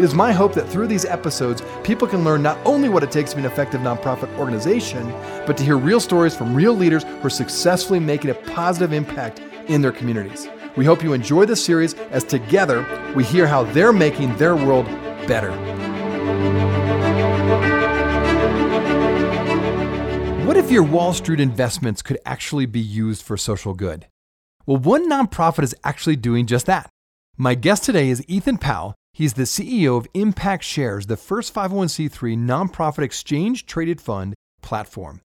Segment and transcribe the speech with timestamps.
[0.00, 3.10] It is my hope that through these episodes, people can learn not only what it
[3.10, 5.06] takes to be an effective nonprofit organization,
[5.46, 9.40] but to hear real stories from real leaders who are successfully making a positive impact
[9.68, 10.48] in their communities.
[10.74, 14.86] We hope you enjoy this series as together we hear how they're making their world
[15.28, 15.50] better.
[20.46, 24.06] What if your Wall Street investments could actually be used for social good?
[24.64, 26.88] Well, one nonprofit is actually doing just that.
[27.36, 28.94] My guest today is Ethan Powell.
[29.12, 35.20] He's the CEO of Impact Shares, the first 501c3 nonprofit exchange traded fund platform.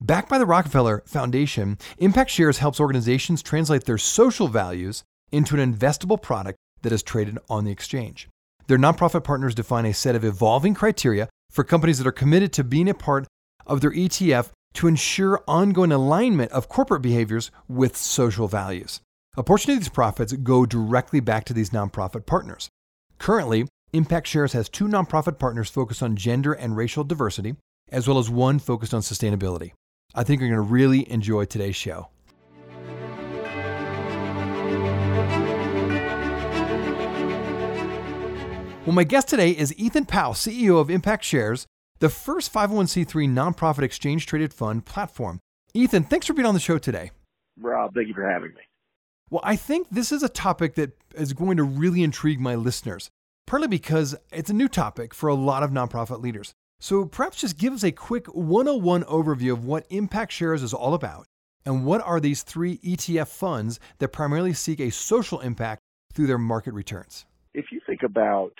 [0.00, 5.74] Backed by the Rockefeller Foundation, Impact Shares helps organizations translate their social values into an
[5.74, 8.28] investable product that is traded on the exchange.
[8.66, 12.64] Their nonprofit partners define a set of evolving criteria for companies that are committed to
[12.64, 13.26] being a part
[13.66, 19.00] of their ETF to ensure ongoing alignment of corporate behaviors with social values.
[19.36, 22.68] A portion of these profits go directly back to these nonprofit partners.
[23.18, 27.56] Currently, Impact Shares has two nonprofit partners focused on gender and racial diversity,
[27.90, 29.72] as well as one focused on sustainability.
[30.14, 32.08] I think you're going to really enjoy today's show.
[38.84, 41.66] Well, my guest today is Ethan Powell, CEO of Impact Shares,
[41.98, 45.40] the first 501c3 nonprofit exchange traded fund platform.
[45.74, 47.10] Ethan, thanks for being on the show today.
[47.58, 48.60] Rob, thank you for having me.
[49.28, 53.10] Well, I think this is a topic that is going to really intrigue my listeners,
[53.46, 56.54] partly because it's a new topic for a lot of nonprofit leaders.
[56.78, 60.94] So perhaps just give us a quick 101 overview of what Impact Shares is all
[60.94, 61.26] about
[61.64, 65.80] and what are these three ETF funds that primarily seek a social impact
[66.12, 67.26] through their market returns.
[67.52, 68.52] If you think about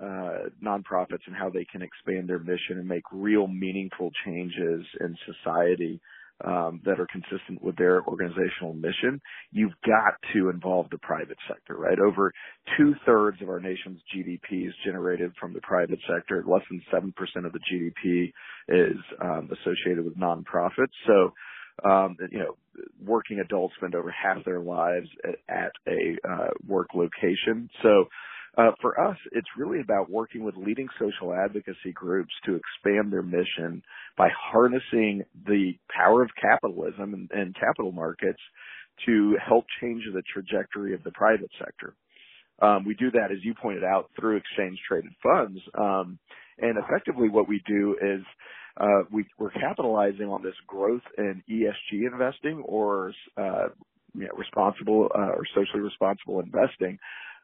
[0.00, 5.16] uh, nonprofits and how they can expand their mission and make real meaningful changes in
[5.26, 6.00] society,
[6.44, 9.20] um, that are consistent with their organizational mission,
[9.52, 11.98] you've got to involve the private sector, right?
[11.98, 12.32] Over
[12.76, 16.44] two thirds of our nation's GDP is generated from the private sector.
[16.46, 17.12] Less than 7%
[17.46, 18.32] of the GDP
[18.68, 20.92] is um, associated with nonprofits.
[21.06, 21.32] So,
[21.88, 22.56] um, you know,
[23.04, 27.68] working adults spend over half their lives at, at a uh, work location.
[27.82, 28.06] So,
[28.58, 33.22] uh, for us, it's really about working with leading social advocacy groups to expand their
[33.22, 33.82] mission
[34.18, 38.40] by harnessing the power of capitalism and, and capital markets
[39.06, 41.94] to help change the trajectory of the private sector.
[42.60, 45.58] Um, we do that, as you pointed out, through exchange traded funds.
[45.74, 46.18] Um,
[46.58, 48.20] and effectively, what we do is
[48.76, 53.68] uh, we, are capitalizing on this growth in ESG investing or uh,
[54.14, 56.98] you know, responsible uh, or socially responsible investing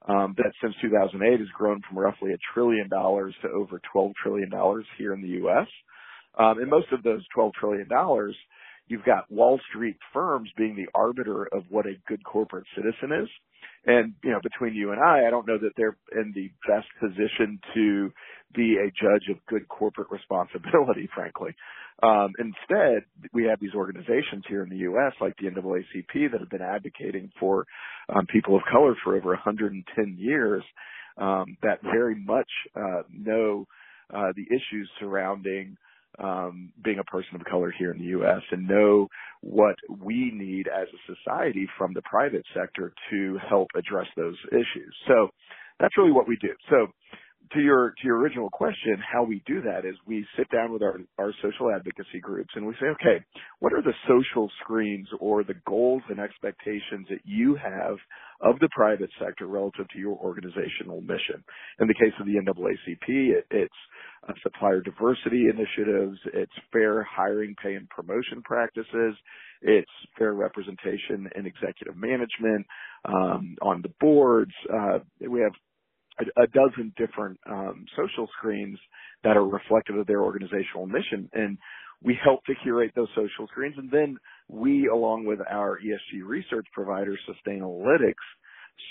[0.08, 4.50] um, that since 2008 has grown from roughly a trillion dollars to over 12 trillion
[4.50, 5.66] dollars here in the U.S.
[6.38, 8.34] Um, and most of those 12 trillion dollars,
[8.88, 13.28] you've got Wall Street firms being the arbiter of what a good corporate citizen is.
[13.86, 16.88] And, you know, between you and I, I don't know that they're in the best
[17.00, 18.10] position to
[18.54, 21.54] be a judge of good corporate responsibility, frankly.
[22.02, 26.50] Um, instead, we have these organizations here in the U.S., like the NAACP, that have
[26.50, 27.66] been advocating for
[28.08, 30.62] um, people of color for over 110 years,
[31.16, 33.66] um, that very much uh, know
[34.14, 35.76] uh, the issues surrounding
[36.18, 38.42] um, being a person of color here in the U.S.
[38.50, 39.08] and know
[39.40, 44.94] what we need as a society from the private sector to help address those issues.
[45.06, 45.28] So
[45.78, 46.54] that's really what we do.
[46.70, 46.88] So
[47.52, 50.82] to your to your original question, how we do that is we sit down with
[50.82, 53.24] our our social advocacy groups and we say, okay,
[53.60, 57.96] what are the social screens or the goals and expectations that you have
[58.40, 61.42] of the private sector relative to your organizational mission?
[61.80, 63.74] In the case of the NAACP, it, it's
[64.28, 69.14] uh, supplier diversity initiatives, it's fair hiring, pay, and promotion practices,
[69.62, 72.66] it's fair representation in executive management,
[73.04, 74.52] um, on the boards.
[74.72, 74.98] Uh,
[75.28, 75.52] we have
[76.20, 78.78] a, a dozen different um, social screens
[79.24, 81.28] that are reflective of their organizational mission.
[81.32, 81.58] And
[82.02, 83.74] we help to curate those social screens.
[83.76, 84.18] And then
[84.48, 88.14] we, along with our ESG research provider, Sustainalytics,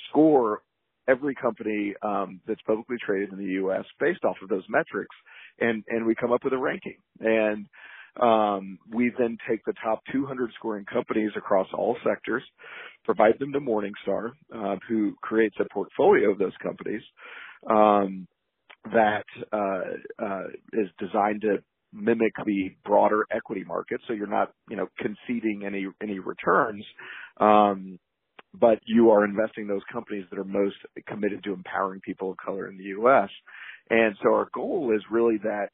[0.09, 0.61] score
[1.07, 3.85] every company um, that's publicly traded in the U.S.
[3.99, 5.15] based off of those metrics.
[5.59, 6.97] And, and we come up with a ranking.
[7.21, 7.67] And
[8.21, 12.43] um, we then take the top 200 scoring companies across all sectors,
[13.07, 17.01] provide them to Morningstar, uh, who creates a portfolio of those companies
[17.69, 18.27] um,
[18.83, 19.23] that
[19.53, 21.57] uh, uh, is designed to
[21.93, 26.83] mimic the broader equity market, so you're not, you know, conceding any any returns.
[27.39, 27.97] Um,
[28.53, 30.75] but you are investing those companies that are most
[31.07, 33.29] committed to empowering people of color in the U.S.
[33.89, 35.69] And so our goal is really that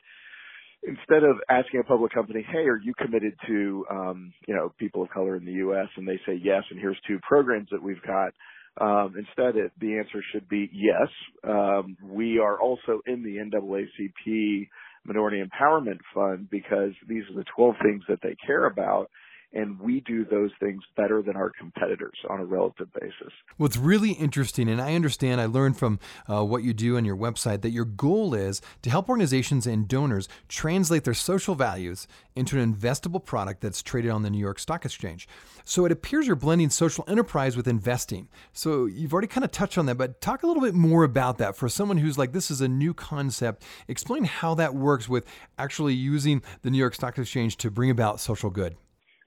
[0.87, 5.03] instead of asking a public company, "Hey, are you committed to, um, you know, people
[5.03, 8.01] of color in the U.S.?" and they say yes, and here's two programs that we've
[8.03, 8.33] got.
[8.81, 11.09] Um, instead, it, the answer should be yes.
[11.43, 14.67] Um, we are also in the NAACP
[15.05, 19.09] Minority Empowerment Fund because these are the 12 things that they care about
[19.53, 23.33] and we do those things better than our competitors on a relative basis.
[23.57, 25.39] What's really interesting, and I understand.
[25.39, 28.89] I learned from uh, what you do on your website that your goal is to
[28.89, 34.23] help organizations and donors translate their social values into an investable product that's traded on
[34.23, 35.27] the New York Stock Exchange.
[35.63, 38.27] So it appears you're blending social enterprise with investing.
[38.51, 41.37] So you've already kind of touched on that, but talk a little bit more about
[41.37, 43.63] that for someone who's like, this is a new concept.
[43.87, 45.25] Explain how that works with
[45.57, 48.75] actually using the New York Stock Exchange to bring about social good.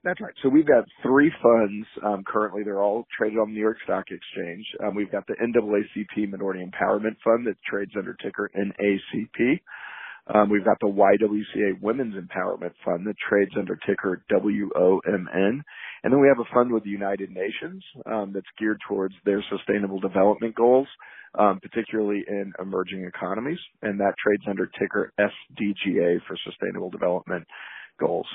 [0.03, 0.33] That's right.
[0.43, 2.63] So we've got three funds um, currently.
[2.63, 4.65] They're all traded on the New York Stock Exchange.
[4.83, 9.59] Um, we've got the NAACP Minority Empowerment Fund that trades under ticker NACP.
[10.33, 15.61] Um, we've got the YWCA Women's Empowerment Fund that trades under ticker WOMN.
[16.03, 19.43] And then we have a fund with the United Nations um, that's geared towards their
[19.49, 20.87] sustainable development goals,
[21.39, 23.59] um, particularly in emerging economies.
[23.81, 27.45] And that trades under ticker SDGA for sustainable development
[27.99, 28.27] goals.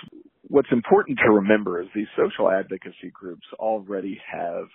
[0.49, 4.67] What's important to remember is these social advocacy groups already have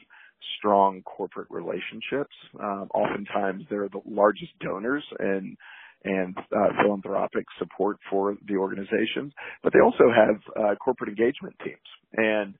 [0.57, 2.33] strong corporate relationships.
[2.59, 5.57] Um, oftentimes, they're the largest donors and
[6.03, 11.77] and uh, philanthropic support for the organizations, but they also have uh, corporate engagement teams.
[12.13, 12.53] And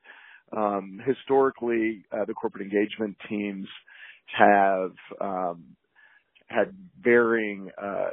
[0.56, 3.68] um, historically, uh, the corporate engagement teams
[4.38, 4.92] have
[5.22, 5.64] um,
[6.48, 8.10] had varying uh,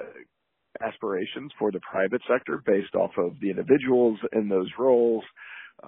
[0.82, 5.25] aspirations for the private sector based off of the individuals in those roles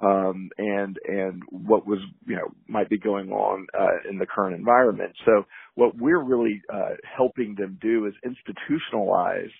[0.02, 4.56] um, and and what was you know might be going on uh, in the current
[4.56, 5.12] environment.
[5.24, 5.44] So
[5.74, 9.50] what we're really uh, helping them do is institutionalize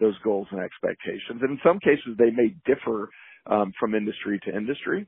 [0.00, 3.10] those goals and expectations, and in some cases they may differ
[3.46, 5.06] um, from industry to industry.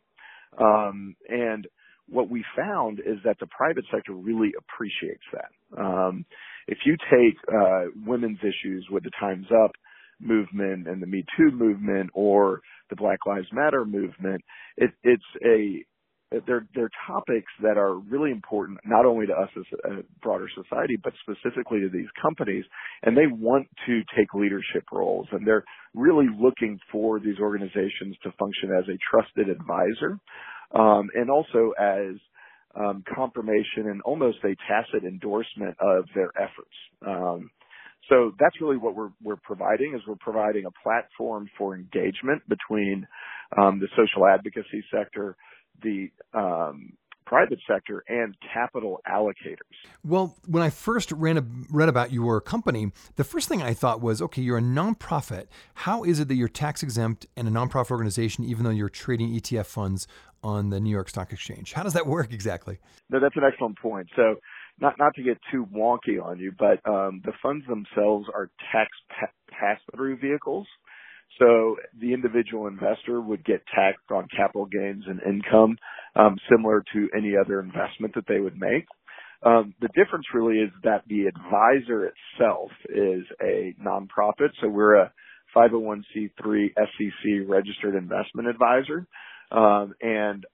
[0.58, 1.66] Um, and
[2.08, 5.80] what we found is that the private sector really appreciates that.
[5.82, 6.24] Um,
[6.68, 9.72] if you take uh, women's issues with the Time's Up
[10.20, 12.60] movement and the Me Too movement or
[12.90, 14.42] the Black Lives Matter movement,
[14.76, 15.84] it, it's a
[16.46, 20.96] they're they're topics that are really important not only to us as a broader society
[21.02, 22.64] but specifically to these companies
[23.04, 25.64] and they want to take leadership roles and they're
[25.94, 30.18] really looking for these organizations to function as a trusted advisor
[30.74, 32.16] um, and also as
[32.78, 36.74] um, confirmation and almost a tacit endorsement of their efforts.
[37.06, 37.50] Um,
[38.08, 43.06] so that's really what we're we're providing is we're providing a platform for engagement between
[43.58, 45.36] um, the social advocacy sector,
[45.82, 46.92] the um,
[47.26, 49.56] private sector and capital allocators.
[50.04, 54.00] Well, when I first ran a, read about your company, the first thing I thought
[54.00, 55.46] was, okay, you're a nonprofit.
[55.74, 59.32] How is it that you're tax exempt and a nonprofit organization, even though you're trading
[59.32, 60.06] ETF funds
[60.42, 61.72] on the New York Stock Exchange?
[61.72, 62.78] How does that work exactly?
[63.10, 64.08] No, that's an excellent point.
[64.16, 64.36] So,
[64.80, 68.90] not not to get too wonky on you, but um, the funds themselves are tax
[69.08, 70.66] pa- pass through vehicles.
[71.38, 75.76] So the individual investor would get taxed on capital gains and income,
[76.14, 78.86] um, similar to any other investment that they would make.
[79.44, 84.50] Um, the difference really is that the advisor itself is a nonprofit.
[84.60, 85.12] So we're a
[85.54, 89.06] 501c3 SEC registered investment advisor.
[89.52, 90.44] Um, and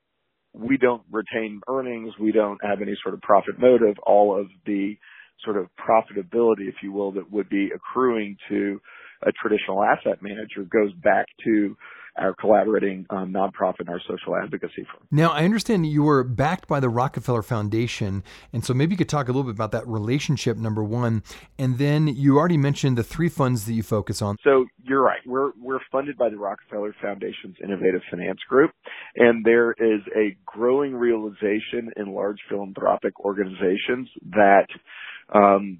[0.54, 2.14] we don't retain earnings.
[2.20, 3.96] We don't have any sort of profit motive.
[4.06, 4.96] All of the
[5.44, 8.80] sort of profitability, if you will, that would be accruing to
[9.26, 11.76] a traditional asset manager goes back to
[12.16, 15.06] our collaborating um, nonprofit and our social advocacy firm.
[15.10, 19.08] Now, I understand you were backed by the Rockefeller Foundation, and so maybe you could
[19.08, 21.22] talk a little bit about that relationship, number one,
[21.58, 24.36] and then you already mentioned the three funds that you focus on.
[24.44, 25.20] So you're right.
[25.26, 28.72] We're we're funded by the Rockefeller Foundation's Innovative Finance Group,
[29.16, 34.66] and there is a growing realization in large philanthropic organizations that
[35.34, 35.78] um,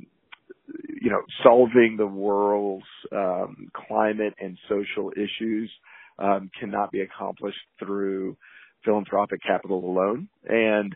[1.01, 5.71] you know, solving the world's um, climate and social issues
[6.19, 8.37] um, cannot be accomplished through
[8.85, 10.29] philanthropic capital alone.
[10.49, 10.95] And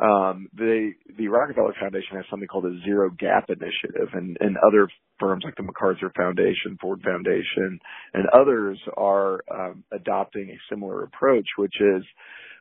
[0.00, 4.88] um, the the Rockefeller Foundation has something called a Zero Gap Initiative, and, and other
[5.18, 7.80] firms like the MacArthur Foundation, Ford Foundation,
[8.14, 12.04] and others are um, adopting a similar approach, which is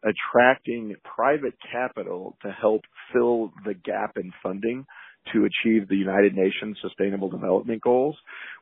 [0.04, 2.82] attracting private capital to help
[3.14, 4.86] fill the gap in funding
[5.34, 8.16] to achieve the United Nations Sustainable Development Goals,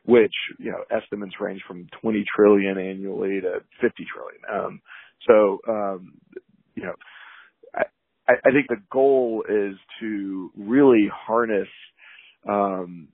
[0.04, 4.42] which you know estimates range from 20 trillion annually to 50 trillion.
[4.52, 4.80] Um,
[5.26, 6.12] so um,
[6.74, 6.94] you know,
[7.74, 11.68] I, I think the goal is to really harness
[12.48, 13.08] um,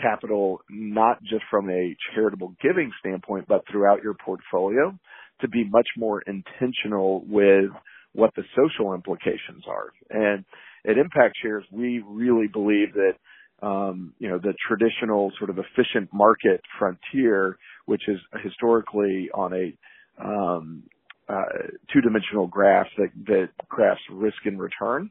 [0.00, 4.98] capital not just from a charitable giving standpoint, but throughout your portfolio
[5.40, 7.70] to be much more intentional with
[8.12, 9.92] what the social implications are.
[10.10, 10.44] And
[10.88, 16.10] at Impact Shares, we really believe that um, you know the traditional sort of efficient
[16.12, 20.82] market frontier, which is historically on a um,
[21.28, 21.42] uh,
[21.92, 25.10] two-dimensional graph that, that graphs risk and return.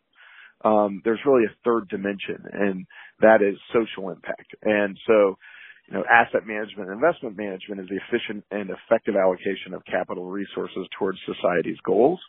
[0.63, 2.85] Um, there's really a third dimension, and
[3.19, 4.55] that is social impact.
[4.63, 5.37] And so,
[5.87, 10.25] you know, asset management and investment management is the efficient and effective allocation of capital
[10.25, 12.19] resources towards society's goals.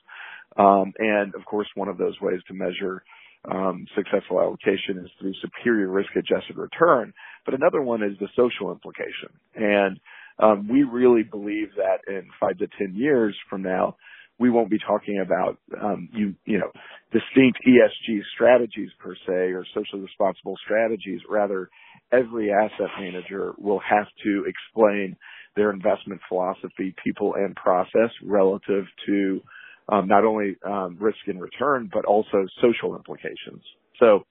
[0.59, 3.03] Um, and of course, one of those ways to measure
[3.51, 7.13] um, successful allocation is through superior risk-adjusted return.
[7.45, 9.31] But another one is the social implication.
[9.55, 10.01] And
[10.39, 13.97] um, we really believe that in five to ten years from now,
[14.39, 16.71] we won't be talking about um, you you know
[17.11, 21.21] distinct ESG strategies per se or socially responsible strategies.
[21.29, 21.71] Rather,
[22.13, 25.17] every asset manager will have to explain
[25.57, 29.41] their investment philosophy, people, and process relative to
[29.89, 33.63] um, not only um, risk and return, but also social implications.
[34.01, 34.25] So,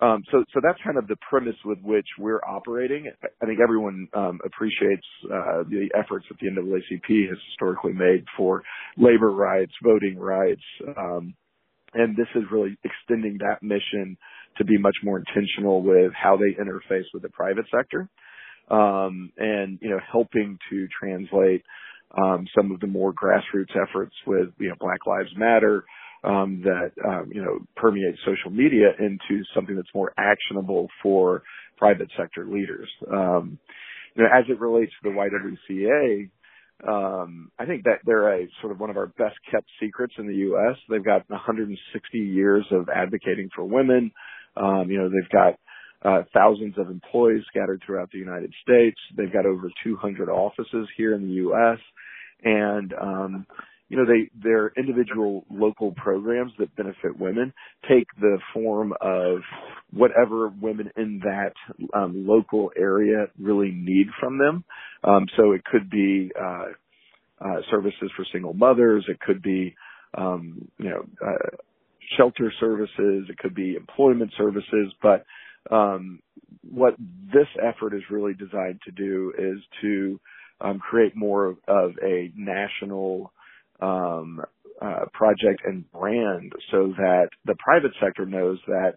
[0.00, 3.10] um, so, so that's kind of the premise with which we're operating.
[3.42, 8.62] I think everyone um, appreciates uh, the efforts that the NAACP has historically made for
[8.96, 10.62] labor rights, voting rights,
[10.98, 11.34] um,
[11.94, 14.16] and this is really extending that mission
[14.58, 18.08] to be much more intentional with how they interface with the private sector,
[18.70, 21.62] um, and you know, helping to translate
[22.22, 25.84] um, some of the more grassroots efforts with you know Black Lives Matter
[26.24, 31.42] um, that um, you know permeate social media into something that's more actionable for
[31.78, 32.88] private sector leaders.
[33.12, 33.58] Um,
[34.14, 36.30] you know, as it relates to the YWCA,
[36.88, 40.26] um, I think that they're a sort of one of our best kept secrets in
[40.26, 40.76] the U.S.
[40.88, 44.12] They've got 160 years of advocating for women.
[44.56, 45.54] Um, you know, they've got
[46.04, 48.98] uh, thousands of employees scattered throughout the United States.
[49.16, 51.78] They've got over 200 offices here in the U.S.
[52.44, 53.46] And, um,
[53.88, 57.52] you know, they, their individual local programs that benefit women
[57.88, 59.40] take the form of
[59.92, 61.52] whatever women in that
[61.94, 64.64] um, local area really need from them.
[65.04, 66.66] Um, so it could be, uh,
[67.40, 69.04] uh, services for single mothers.
[69.08, 69.76] It could be,
[70.16, 71.56] um, you know, uh,
[72.16, 73.26] shelter services.
[73.28, 74.94] It could be employment services.
[75.02, 75.26] But
[75.70, 76.20] um,
[76.62, 76.94] what
[77.32, 80.20] this effort is really designed to do is to
[80.60, 83.32] um, create more of, of a national
[83.80, 84.40] um,
[84.80, 88.94] uh, project and brand so that the private sector knows that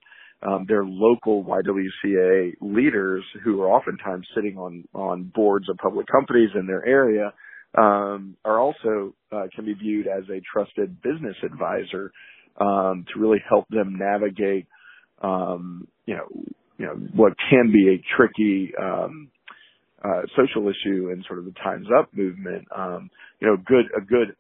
[0.48, 6.50] um, their local YWCA leaders who are oftentimes sitting on, on boards of public companies
[6.56, 7.34] in their area
[7.78, 12.12] um, are also uh, can be viewed as a trusted business advisor
[12.60, 14.68] um, to really help them navigate
[15.22, 16.28] um, you know
[16.78, 19.30] you know what can be a tricky um,
[20.04, 22.68] uh, social issue and sort of the Times Up movement.
[22.76, 24.36] Um, you know, good a good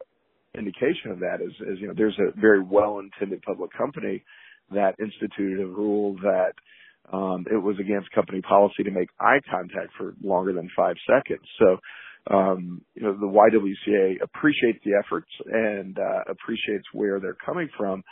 [0.58, 4.24] indication of that is, is you know there's a very well intended public company
[4.72, 6.54] that instituted a rule that
[7.12, 11.48] um, it was against company policy to make eye contact for longer than five seconds.
[11.58, 11.78] So,
[12.36, 18.04] um, you know, the YWCA appreciates the efforts and uh, appreciates where they're coming from,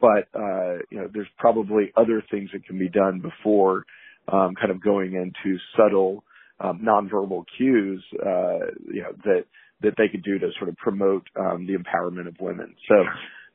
[0.00, 3.84] but uh, you know, there's probably other things that can be done before
[4.26, 6.24] um, kind of going into subtle
[6.60, 9.44] um, nonverbal cues, uh, you know, that
[9.82, 12.74] that they could do to sort of promote um, the empowerment of women.
[12.88, 12.94] So,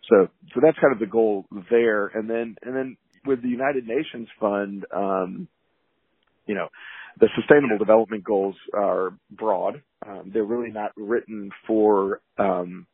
[0.09, 2.07] so, so that's kind of the goal there.
[2.07, 5.47] And then, and then with the United Nations Fund, um,
[6.47, 6.67] you know,
[7.19, 9.81] the Sustainable Development Goals are broad.
[10.05, 12.85] Um, they're really not written for um,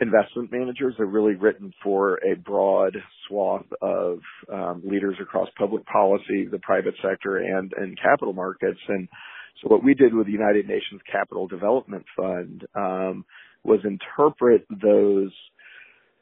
[0.00, 0.94] investment managers.
[0.96, 2.96] They're really written for a broad
[3.26, 4.20] swath of
[4.52, 8.80] um, leaders across public policy, the private sector, and and capital markets.
[8.88, 9.08] And
[9.60, 13.24] so, what we did with the United Nations Capital Development Fund um,
[13.64, 15.32] was interpret those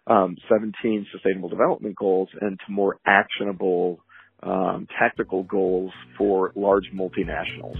[0.06, 4.00] um, 17 Sustainable Development Goals into more actionable
[4.42, 7.78] um, tactical goals for large multinationals.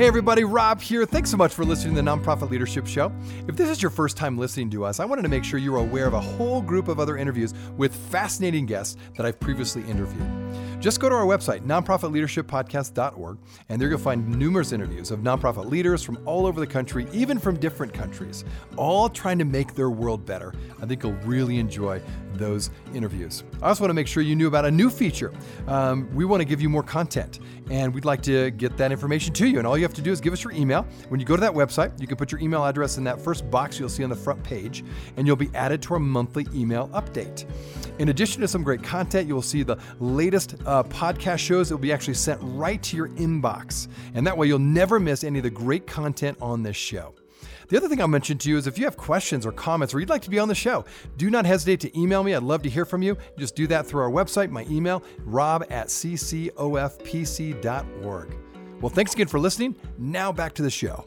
[0.00, 1.04] Hey, everybody, Rob here.
[1.04, 3.12] Thanks so much for listening to the Nonprofit Leadership Show.
[3.46, 5.74] If this is your first time listening to us, I wanted to make sure you
[5.74, 9.82] are aware of a whole group of other interviews with fascinating guests that I've previously
[9.82, 10.26] interviewed.
[10.80, 16.02] Just go to our website, nonprofitleadershippodcast.org, and there you'll find numerous interviews of nonprofit leaders
[16.02, 18.46] from all over the country, even from different countries,
[18.78, 20.54] all trying to make their world better.
[20.80, 22.00] I think you'll really enjoy
[22.32, 23.44] those interviews.
[23.60, 25.34] I also want to make sure you knew about a new feature.
[25.66, 29.34] Um, we want to give you more content, and we'd like to get that information
[29.34, 29.58] to you.
[29.58, 30.86] And all you have to do is give us your email.
[31.10, 33.50] When you go to that website, you can put your email address in that first
[33.50, 34.82] box you'll see on the front page,
[35.18, 37.44] and you'll be added to our monthly email update.
[37.98, 41.74] In addition to some great content, you will see the latest uh, podcast shows that
[41.74, 43.88] will be actually sent right to your inbox.
[44.14, 47.12] And that way you'll never miss any of the great content on this show.
[47.68, 50.00] The other thing I'll mention to you is if you have questions or comments or
[50.00, 50.84] you'd like to be on the show,
[51.16, 52.34] do not hesitate to email me.
[52.34, 53.16] I'd love to hear from you.
[53.36, 56.56] Just do that through our website, my email, rob at ccofpc.org.
[58.80, 59.74] Well, thanks again for listening.
[59.98, 61.04] Now back to the show.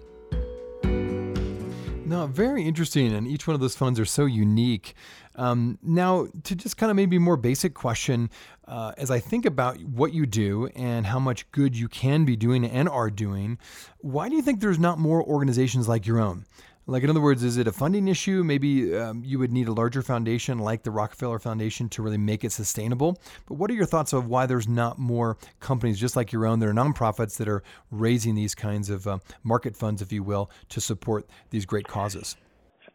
[2.14, 3.12] No, very interesting.
[3.12, 4.94] And each one of those funds are so unique.
[5.36, 8.30] Um, now, to just kind of maybe more basic question,
[8.68, 12.36] uh, as I think about what you do and how much good you can be
[12.36, 13.58] doing and are doing,
[13.98, 16.46] why do you think there's not more organizations like your own?
[16.86, 18.44] Like, in other words, is it a funding issue?
[18.44, 22.44] Maybe um, you would need a larger foundation like the Rockefeller Foundation to really make
[22.44, 23.18] it sustainable.
[23.48, 26.60] But what are your thoughts of why there's not more companies just like your own
[26.60, 30.52] that are nonprofits that are raising these kinds of uh, market funds, if you will,
[30.70, 32.36] to support these great causes?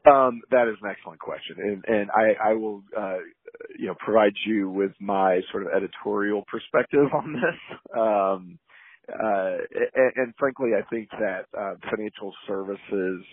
[0.07, 3.18] Um, that is an excellent question, and, and I, I will, uh,
[3.78, 7.78] you know, provide you with my sort of editorial perspective on this.
[7.99, 8.59] Um,
[9.12, 9.57] uh,
[9.95, 13.25] and, and, frankly, I think that uh, financial services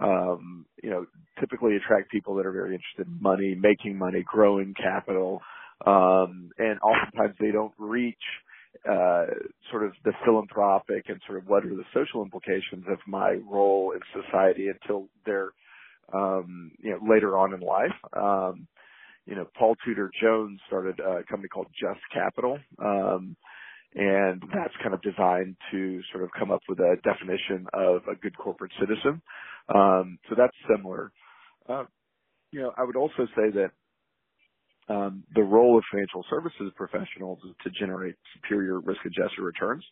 [0.00, 1.06] um, you know,
[1.40, 5.40] typically attract people that are very interested in money, making money, growing capital,
[5.86, 8.16] um, and oftentimes they don't reach
[8.88, 9.26] uh,
[9.70, 13.92] sort of the philanthropic and sort of what are the social implications of my role
[13.92, 15.50] in society until they're,
[16.12, 17.92] um, you know, later on in life.
[18.12, 18.66] Um,
[19.26, 22.58] you know, Paul Tudor Jones started a company called Just Capital.
[22.78, 23.36] Um,
[23.96, 28.14] and that's kind of designed to sort of come up with a definition of a
[28.14, 29.22] good corporate citizen.
[29.74, 31.10] Um, so that's similar.
[31.66, 31.84] Uh,
[32.52, 33.70] you know, I would also say that
[34.88, 39.84] um, the role of financial services professionals is to generate superior risk-adjusted returns,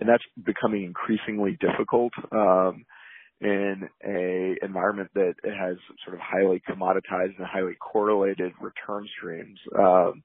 [0.00, 2.84] and that's becoming increasingly difficult um,
[3.40, 9.58] in a environment that has sort of highly commoditized and highly correlated return streams.
[9.78, 10.22] Um,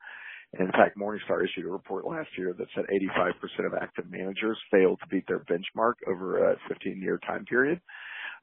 [0.57, 2.85] in fact, Morningstar issued a report last year that said
[3.19, 7.79] 85% of active managers failed to beat their benchmark over a 15-year time period.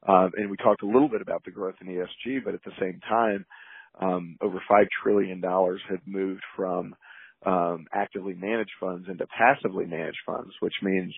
[0.07, 2.71] Um, and we talked a little bit about the growth in ESG, but at the
[2.79, 3.45] same time,
[3.99, 6.95] um, over five trillion dollars had moved from
[7.45, 11.13] um, actively managed funds into passively managed funds, which means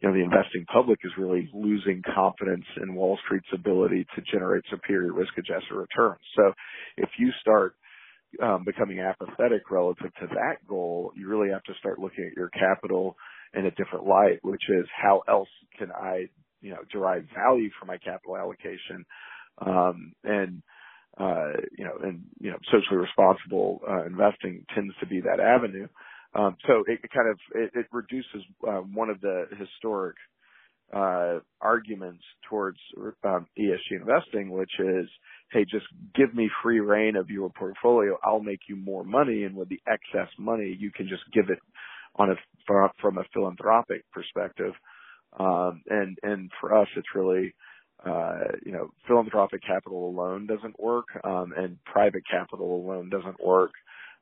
[0.00, 4.64] you know the investing public is really losing confidence in Wall Street's ability to generate
[4.70, 6.20] superior risk-adjusted returns.
[6.36, 6.52] So
[6.96, 7.74] if you start
[8.42, 12.50] um, becoming apathetic relative to that goal, you really have to start looking at your
[12.50, 13.16] capital
[13.54, 16.28] in a different light, which is how else can I
[16.60, 19.04] you know, derive value from my capital allocation.
[19.64, 20.62] Um, and,
[21.18, 25.88] uh, you know, and, you know, socially responsible, uh, investing tends to be that avenue.
[26.34, 30.16] Um, so it, it, kind of, it, it reduces, uh, one of the historic,
[30.94, 32.78] uh, arguments towards,
[33.24, 35.08] um, ESG investing, which is,
[35.52, 38.18] hey, just give me free rein of your portfolio.
[38.24, 39.44] I'll make you more money.
[39.44, 41.58] And with the excess money, you can just give it
[42.16, 42.34] on a,
[43.00, 44.72] from a philanthropic perspective.
[45.38, 47.54] Um, and, and for us, it's really,
[48.04, 53.72] uh, you know, philanthropic capital alone doesn't work, um, and private capital alone doesn't work.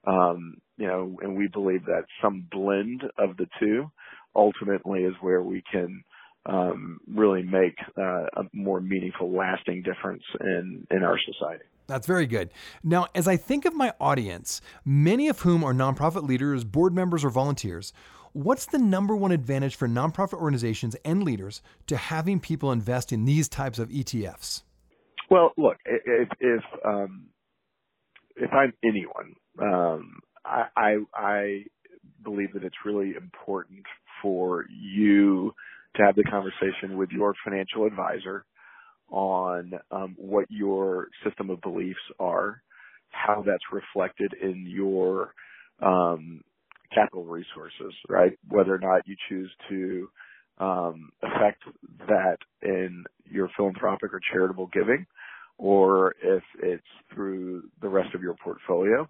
[0.07, 3.90] Um, you know, and we believe that some blend of the two
[4.35, 6.02] ultimately is where we can,
[6.46, 11.64] um, really make uh, a more meaningful, lasting difference in in our society.
[11.87, 12.51] That's very good.
[12.85, 17.24] Now, as I think of my audience, many of whom are nonprofit leaders, board members,
[17.24, 17.94] or volunteers,
[18.33, 23.24] What's the number one advantage for nonprofit organizations and leaders to having people invest in
[23.24, 24.62] these types of ETFs?
[25.31, 27.27] Well, look, if if, um,
[28.37, 31.64] if I'm anyone, um, I, I, I
[32.22, 33.85] believe that it's really important
[34.22, 35.55] for you
[35.96, 38.44] to have the conversation with your financial advisor
[39.11, 42.62] on um, what your system of beliefs are,
[43.11, 45.35] how that's reflected in your
[45.83, 46.42] um,
[46.94, 48.33] capital resources, right?
[48.48, 50.11] Whether or not you choose to
[50.59, 51.62] um, affect
[52.09, 55.07] that in your philanthropic or charitable giving,
[55.59, 56.83] or if it's
[57.14, 59.09] through the rest of your portfolio.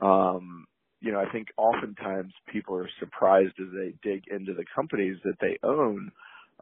[0.00, 0.66] Um,
[1.02, 5.34] you know, I think oftentimes people are surprised as they dig into the companies that
[5.40, 6.12] they own,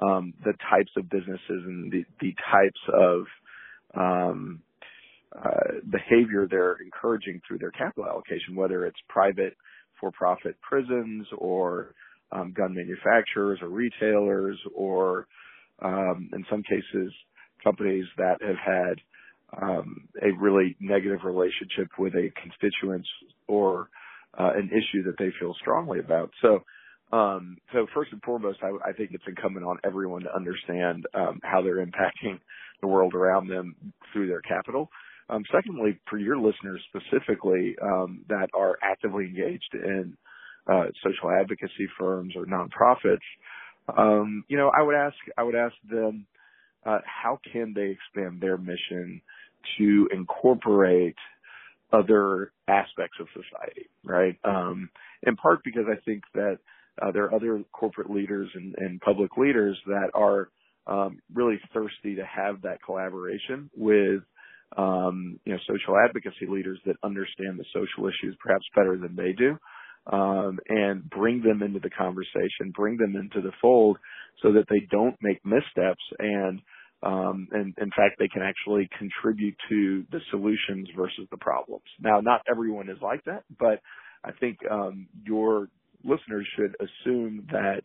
[0.00, 3.24] um, the types of businesses and the, the types of
[3.94, 4.62] um,
[5.37, 9.55] uh, behavior they're encouraging through their capital allocation, whether it's private
[10.00, 11.94] for-profit prisons or
[12.33, 15.26] um, gun manufacturers or retailers or
[15.83, 17.12] um, in some cases
[17.62, 23.07] companies that have had um, a really negative relationship with a constituent
[23.46, 23.90] or
[24.38, 26.31] uh, an issue that they feel strongly about.
[26.43, 26.64] So,
[27.16, 31.40] um, so first and foremost, I, I, think it's incumbent on everyone to understand um,
[31.43, 32.38] how they're impacting
[32.81, 33.75] the world around them
[34.12, 34.90] through their capital.
[35.29, 40.16] Um, secondly, for your listeners specifically um, that are actively engaged in
[40.71, 43.19] uh, social advocacy firms or nonprofits,
[43.97, 46.27] um, you know, I would ask, I would ask them,
[46.85, 49.21] uh, how can they expand their mission
[49.79, 51.16] to incorporate
[51.92, 54.37] other aspects of society, right?
[54.44, 54.90] Um,
[55.26, 56.59] in part because I think that
[57.00, 60.50] uh, there are other corporate leaders and, and public leaders that are
[60.87, 64.22] um, really thirsty to have that collaboration with
[64.76, 69.33] um, you know social advocacy leaders that understand the social issues perhaps better than they
[69.33, 69.57] do,
[70.12, 73.98] um, and bring them into the conversation, bring them into the fold,
[74.42, 76.61] so that they don't make missteps and
[77.03, 81.85] um, and in fact, they can actually contribute to the solutions versus the problems.
[82.01, 83.81] Now, not everyone is like that, but
[84.23, 85.69] I think um, your
[86.05, 87.83] listeners should assume that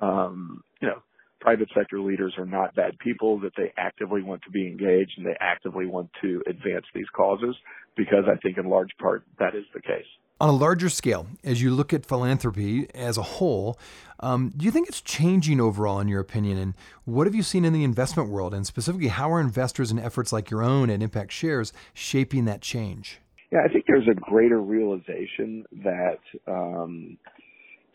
[0.00, 1.02] um, you know
[1.40, 5.26] private sector leaders are not bad people, that they actively want to be engaged and
[5.26, 7.54] they actively want to advance these causes,
[7.96, 10.06] because I think in large part that is the case.
[10.38, 13.78] On a larger scale, as you look at philanthropy as a whole,
[14.20, 16.58] um, do you think it's changing overall, in your opinion?
[16.58, 16.74] And
[17.06, 18.52] what have you seen in the investment world?
[18.52, 22.60] And specifically, how are investors in efforts like your own at Impact Shares shaping that
[22.60, 23.18] change?
[23.50, 27.16] Yeah, I think there's a greater realization that um,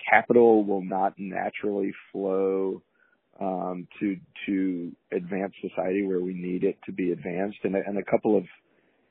[0.10, 2.82] capital will not naturally flow
[3.40, 8.04] um, to to advance society where we need it to be advanced, and, and a
[8.04, 8.46] couple of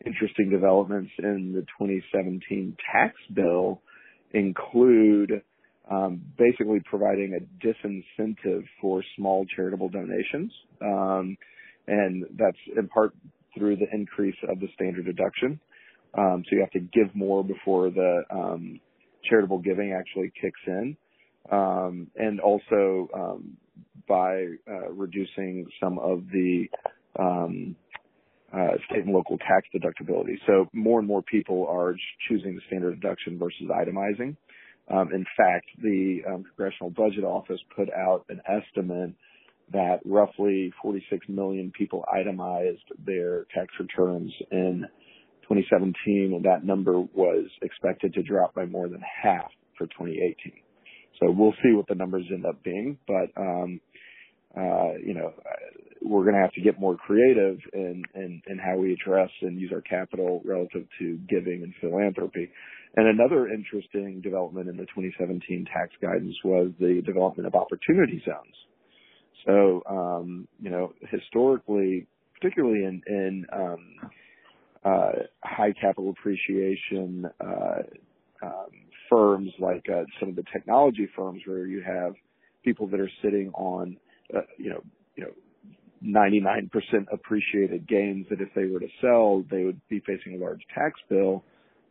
[0.04, 3.82] interesting developments in the 2017 tax bill
[4.32, 5.42] include
[5.90, 10.52] um, basically providing a disincentive for small charitable donations.
[10.80, 11.36] Um,
[11.86, 13.14] and that's in part
[13.56, 15.58] through the increase of the standard deduction.
[16.16, 18.80] Um, so you have to give more before the um,
[19.28, 20.96] charitable giving actually kicks in.
[21.50, 23.56] Um, and also um,
[24.08, 26.66] by uh, reducing some of the
[28.52, 30.34] uh, state and local tax deductibility.
[30.46, 31.94] So more and more people are
[32.28, 34.36] choosing the standard deduction versus itemizing.
[34.92, 39.14] Um, in fact, the um, Congressional Budget Office put out an estimate
[39.72, 44.84] that roughly 46 million people itemized their tax returns in
[45.42, 50.34] 2017, and that number was expected to drop by more than half for 2018.
[51.20, 53.80] So we'll see what the numbers end up being, but um,
[54.56, 55.32] uh, you know,
[56.02, 59.60] we're going to have to get more creative in, in, in how we address and
[59.60, 62.50] use our capital relative to giving and philanthropy.
[62.96, 68.54] And another interesting development in the 2017 tax guidance was the development of opportunity zones.
[69.46, 74.10] So, um, you know, historically, particularly in, in um,
[74.84, 75.12] uh,
[75.44, 77.82] high capital appreciation uh,
[78.42, 78.70] um,
[79.08, 82.14] firms like uh, some of the technology firms where you have
[82.64, 83.96] people that are sitting on,
[84.34, 84.82] uh, you know,
[85.16, 85.30] you know,
[86.04, 86.70] 99%
[87.12, 90.98] appreciated gains that if they were to sell, they would be facing a large tax
[91.08, 91.44] bill.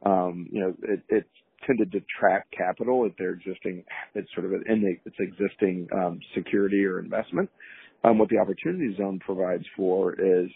[0.05, 1.25] Um, you know, it, it
[1.65, 3.83] tended to trap capital at their existing,
[4.15, 7.49] it's sort of in its existing um, security or investment.
[8.03, 10.49] Um, what the opportunity zone provides for is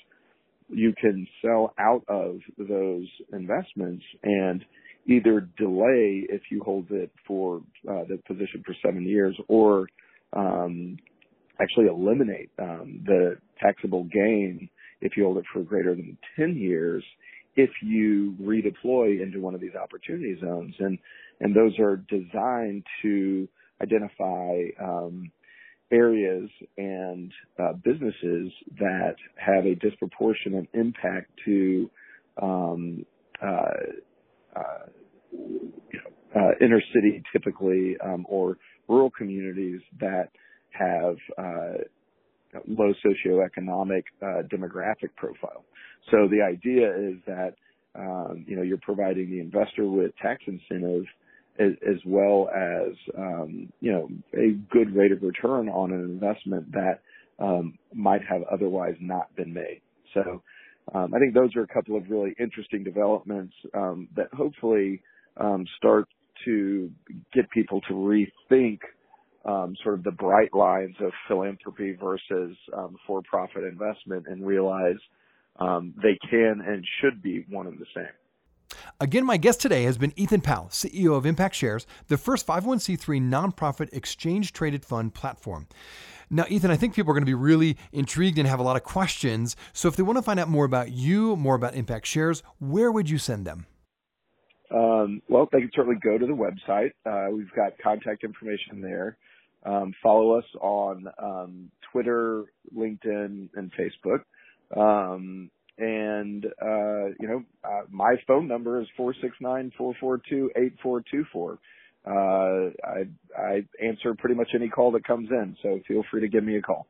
[0.69, 4.63] you can sell out of those investments and
[5.05, 7.57] either delay if you hold it for
[7.89, 9.87] uh, the position for seven years or
[10.31, 10.97] um,
[11.61, 14.69] actually eliminate um, the taxable gain
[15.01, 17.03] if you hold it for greater than 10 years
[17.55, 20.73] if you redeploy into one of these opportunity zones.
[20.79, 20.97] And
[21.39, 23.47] and those are designed to
[23.81, 25.31] identify um,
[25.91, 31.89] areas and uh, businesses that have a disproportionate impact to
[32.41, 33.05] um,
[33.41, 33.67] uh,
[34.55, 34.85] uh,
[36.35, 40.29] uh, inner city typically um, or rural communities that
[40.73, 41.77] have uh,
[42.67, 45.63] low socioeconomic uh, demographic profile.
[46.11, 47.55] So the idea is that
[47.95, 51.05] um, you know you're providing the investor with tax incentive
[51.59, 56.71] as, as well as um, you know a good rate of return on an investment
[56.71, 56.99] that
[57.39, 59.81] um, might have otherwise not been made.
[60.13, 60.41] So
[60.93, 65.01] um, I think those are a couple of really interesting developments um, that hopefully
[65.37, 66.07] um, start
[66.45, 66.91] to
[67.33, 68.79] get people to rethink
[69.45, 74.97] um, sort of the bright lines of philanthropy versus um, for-profit investment and realize
[75.59, 78.07] um, they can and should be one and the same.
[78.99, 83.21] Again, my guest today has been Ethan Powell, CEO of Impact Shares, the first 501c3
[83.21, 85.67] nonprofit exchange traded fund platform.
[86.29, 88.75] Now, Ethan, I think people are going to be really intrigued and have a lot
[88.75, 89.55] of questions.
[89.73, 92.91] So, if they want to find out more about you, more about Impact Shares, where
[92.91, 93.67] would you send them?
[94.73, 96.91] Um, well, they can certainly go to the website.
[97.05, 99.17] Uh, we've got contact information there.
[99.65, 102.45] Um, follow us on um, Twitter,
[102.75, 104.23] LinkedIn, and Facebook.
[104.75, 110.21] Um, and uh, you know, uh, my phone number is four six nine four four
[110.29, 111.59] two eight four two four.
[112.05, 116.27] Uh, I I answer pretty much any call that comes in, so feel free to
[116.27, 116.85] give me a call.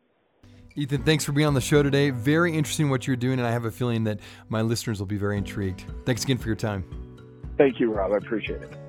[0.76, 2.10] Ethan, thanks for being on the show today.
[2.10, 5.18] Very interesting what you're doing, and I have a feeling that my listeners will be
[5.18, 5.86] very intrigued.
[6.06, 6.84] Thanks again for your time.
[7.58, 8.12] Thank you, Rob.
[8.12, 8.83] I appreciate it.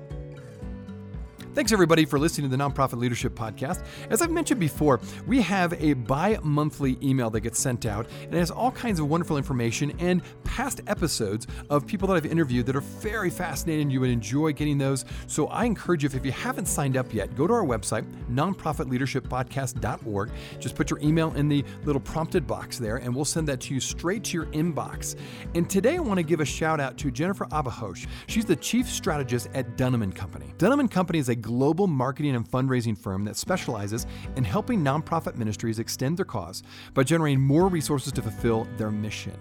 [1.55, 3.85] Thanks, everybody, for listening to the Nonprofit Leadership Podcast.
[4.09, 8.35] As I've mentioned before, we have a bi monthly email that gets sent out, and
[8.35, 12.65] it has all kinds of wonderful information and past episodes of people that I've interviewed
[12.65, 13.89] that are very fascinating.
[13.89, 15.05] You would enjoy getting those.
[15.27, 20.31] So I encourage you, if you haven't signed up yet, go to our website, nonprofitleadershippodcast.org.
[20.59, 23.73] Just put your email in the little prompted box there, and we'll send that to
[23.73, 25.15] you straight to your inbox.
[25.53, 28.07] And today I want to give a shout out to Jennifer Abahosh.
[28.27, 30.53] She's the chief strategist at Dunham & Company.
[30.57, 35.35] Dunham & Company is a global marketing and fundraising firm that specializes in helping nonprofit
[35.35, 36.63] ministries extend their cause
[36.95, 39.37] by generating more resources to fulfill their mission.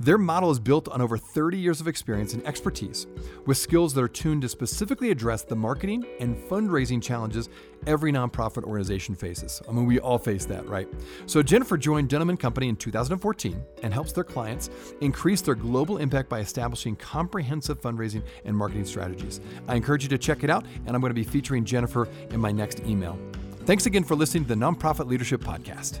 [0.00, 3.06] Their model is built on over 30 years of experience and expertise
[3.46, 7.48] with skills that are tuned to specifically address the marketing and fundraising challenges
[7.86, 9.62] every nonprofit organization faces.
[9.68, 10.88] I mean, we all face that, right?
[11.26, 14.70] So Jennifer joined Dunham & Company in 2014 and helps their clients
[15.00, 19.40] increase their global impact by establishing comprehensive fundraising and marketing strategies.
[19.68, 22.40] I encourage you to check it out, and I'm going to be featuring Jennifer in
[22.40, 23.18] my next email.
[23.64, 26.00] Thanks again for listening to the Nonprofit Leadership Podcast.